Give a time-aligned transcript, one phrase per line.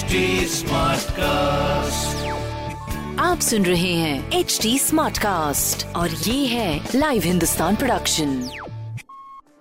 [0.00, 0.10] HD
[1.12, 2.28] cast
[3.20, 8.50] आप सुन रहे हैं एच डी स्मार्ट कास्ट और ये है लाइव हिंदुस्तान प्रोडक्शन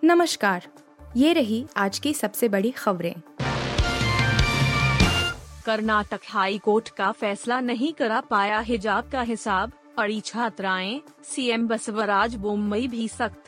[0.03, 0.67] नमस्कार
[1.17, 3.15] ये रही आज की सबसे बड़ी खबरें।
[5.65, 12.35] कर्नाटक हाई कोर्ट का फैसला नहीं करा पाया हिजाब का हिसाब अड़ी छात्राएँ सीएम बसवराज
[12.35, 13.43] बोम्बई भी सख्त।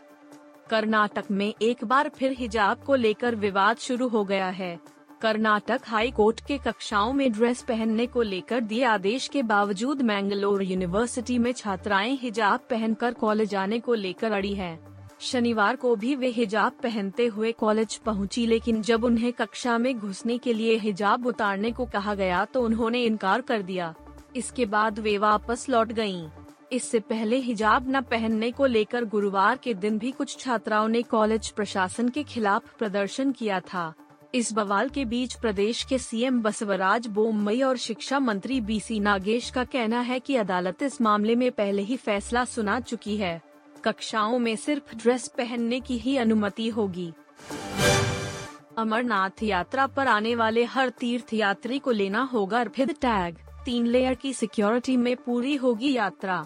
[0.69, 4.90] कर्नाटक में एक बार फिर हिजाब को लेकर विवाद शुरू हो गया है।
[5.21, 10.63] कर्नाटक हाई कोर्ट के कक्षाओं में ड्रेस पहनने को लेकर दिए आदेश के बावजूद मैंगलोर
[10.63, 14.79] यूनिवर्सिटी में छात्राएँ हिजाब पहनकर कॉलेज आने को लेकर अड़ी हैं।
[15.21, 20.37] शनिवार को भी वे हिजाब पहनते हुए कॉलेज पहुँची, लेकिन जब उन्हें कक्षा में घुसने
[20.37, 23.93] के लिए हिजाब उतारने को कहा गया तो उन्होंने इनकार कर दिया।
[24.35, 26.24] इसके बाद वे वापस लौट गई
[26.71, 31.49] इससे पहले हिजाब न पहनने को लेकर गुरुवार के दिन भी कुछ छात्राओं ने कॉलेज
[31.49, 33.94] प्रशासन के खिलाफ प्रदर्शन किया था।
[34.35, 39.63] इस बवाल के बीच प्रदेश के सीएम बसवराज बोमई और शिक्षा मंत्री बीसी नागेश का
[39.63, 43.41] कहना है कि अदालत इस मामले में पहले ही फैसला सुना चुकी है।
[43.83, 47.11] कक्षाओं में सिर्फ़ ड्रेस पहनने की ही अनुमति होगी।
[48.77, 54.13] अमरनाथ यात्रा पर आने वाले हर तीर्थ यात्री को लेना होगा फिर टैग। तीन लेयर
[54.13, 56.45] की सिक्योरिटी में पूरी होगी यात्रा।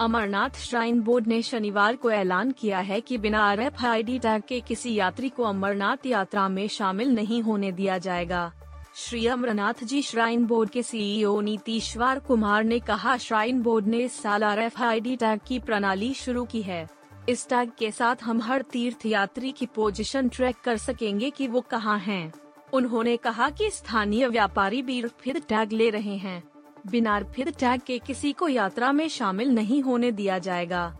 [0.00, 4.60] अमरनाथ श्राइन बोर्ड ने शनिवार को ऐलान किया है कि बिना आर एफ़ टैग के
[4.60, 8.52] किसी यात्री को अमरनाथ यात्रा में शामिल नहीं होने दिया जाएगा।
[8.96, 14.22] श्री अमरनाथ जी श्राइन बोर्ड के सीईओ नीतीश्वर कुमार ने कहा, श्राइन बोर्ड ने इस
[14.22, 16.88] साल आर एफ़ टैग की प्रणाली शुरू की है।
[17.28, 21.60] इस टैग के साथ हम हर तीर्थ यात्री की पोजीशन ट्रैक कर सकेंगे कि वो
[21.60, 22.32] कहाँ हैं।
[22.72, 26.42] उन्होंने कहा कि स्थानीय व्यापारी भी फिर टैग ले रहे हैं।
[26.90, 30.96] बिना फिर टैग के किसी को यात्रा में शामिल नहीं होने दिया जाएगा।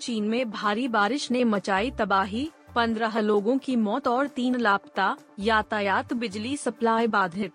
[0.00, 6.12] चीन में भारी बारिश ने मचाई तबाही, पंद्रह लोगों की मौत और तीन लापता, यातायात
[6.12, 7.52] बिजली सप्लाई बाधित।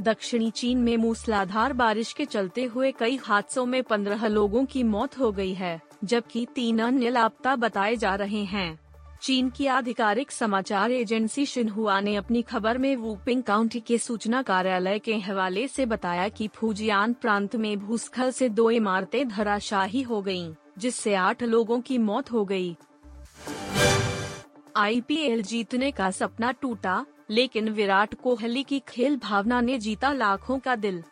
[0.00, 5.18] दक्षिणी चीन में मूसलाधार बारिश के चलते हुए कई हादसों में पंद्रह लोगों की मौत
[5.18, 8.85] हो गई है, जबकि तीन अन्य लापता बताए जा रहे हैं।
[9.26, 14.98] चीन की आधिकारिक समाचार एजेंसी शिनहुआ ने अपनी खबर में वुपिंग काउंटी के सूचना कार्यालय
[14.98, 20.54] के हवाले से बताया कि फूजियान प्रांत में भूस्खल से दो इमारतें धराशाही हो गयीं,
[20.78, 22.76] जिससे आठ लोगों की मौत हो गई।
[24.76, 30.76] आईपीएल जीतने का सपना टूटा लेकिन विराट कोहली की खेल भावना ने जीता लाखों का
[30.76, 31.02] दिल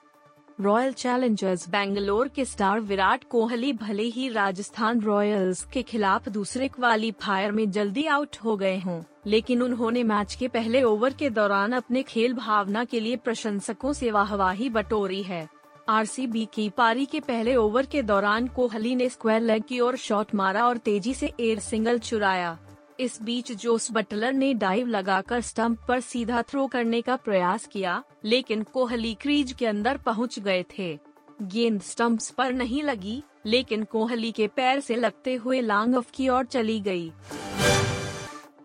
[0.59, 7.53] रॉयल चैलेंजर्स बेंगलोर के स्टार विराट कोहली भले ही राजस्थान रॉयल्स के खिलाफ दूसरे क्वालीफायर
[7.53, 12.03] में जल्दी आउट हो गए हों, लेकिन उन्होंने मैच के पहले ओवर के दौरान अपने
[12.03, 15.47] खेल भावना के लिए प्रशंसकों से वाहवाही बटोरी है।
[15.89, 20.35] आरसीबी की पारी के पहले ओवर के दौरान कोहली ने स्क्वायर लेग की ओर शॉट
[20.35, 22.59] मारा और तेज़ी से एयर सिंगल चुराया।
[23.01, 28.03] इस बीच जोस बटलर ने डाइव लगाकर स्टंप पर सीधा थ्रो करने का प्रयास किया,
[28.25, 30.99] लेकिन कोहली क्रीज के अंदर पहुँच गए थे।
[31.43, 36.29] गेंद स्टंप्स पर नहीं लगी, लेकिन कोहली के पैर से लगते हुए लांग ऑफ़ की
[36.29, 37.13] ओर चली गई।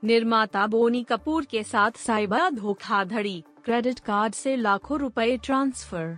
[0.04, 6.18] निर्माता बोनी कपूर के साथ साइबर धोखाधड़ी, क्रेडिट कार्ड से लाखों रुपए ट्रांसफ़र।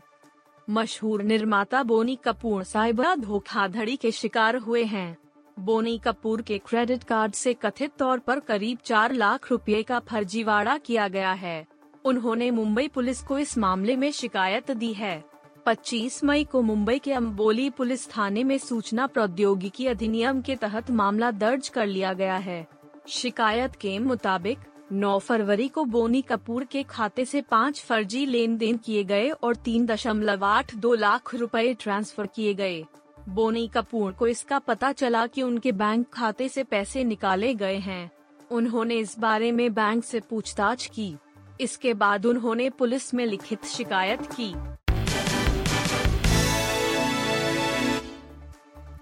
[0.70, 5.18] मशहूर निर्माता बोनी कपूर साइबर धोखाधड़ी के शिकार हुए हैं।
[5.60, 10.78] बोनी कपूर के क्रेडिट कार्ड से कथित तौर पर करीब चार लाख रुपए का फर्जीवाड़ा
[10.78, 11.66] किया गया है।
[12.06, 15.24] उन्होंने मुंबई पुलिस को इस मामले में शिकायत दी है।
[15.66, 21.32] 25 मई को मुंबई के अम्बोली पुलिस थाने में सूचना प्रौद्योगिकी अधिनियम के तहत मामला
[21.32, 22.66] दर्ज कर लिया गया है।
[23.08, 24.60] शिकायत के मुताबिक
[24.94, 29.56] 9 फरवरी को बोनी कपूर के खाते से पाँच फर्जी लेन देन किए गए और
[29.56, 32.84] तीन दशमलव आठ दो लाख रुपए ट्रांसफ़र किए गए।
[33.32, 38.12] बोनी कपूर को इसका पता चला कि उनके बैंक खाते से पैसे निकाले गए हैं।
[38.52, 41.16] उन्होंने इस बारे में बैंक से पूछताछ की।
[41.62, 44.54] इसके बाद उन्होंने पुलिस में लिखित शिकायत की।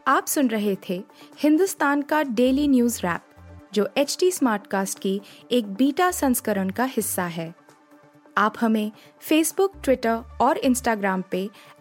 [0.07, 1.03] आप सुन रहे थे
[1.40, 3.22] हिंदुस्तान का डेली न्यूज़ रैप,
[3.73, 7.53] जो एच टी स्मार्टकास्ट की एक बीटा संस्करण का हिस्सा है।
[8.37, 11.49] आप हमें फेसबुक ट्विटर और इंस्टाग्राम पे